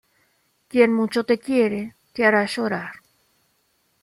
Quien 0.67 0.91
mucho 0.95 1.25
te 1.25 1.37
quiere, 1.37 1.93
te 2.13 2.25
hará 2.25 2.43
llorar 2.47 2.91